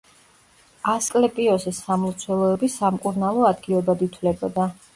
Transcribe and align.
ასკლეპიოსის 0.93 1.83
სამლოცველოები 1.89 2.73
სამკურნალო 2.79 3.47
ადგილებად 3.53 4.05
ითვლებოდა. 4.11 4.71